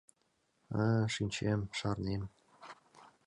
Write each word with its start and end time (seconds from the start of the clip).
А-а... 0.81 1.03
шинчем, 1.13 1.59
шарнем... 1.77 2.23